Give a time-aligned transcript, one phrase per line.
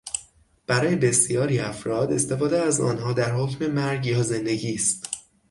[0.67, 5.09] برای بسیاری افراد، استفاده از آنها در حکم مرگ یا زندگی است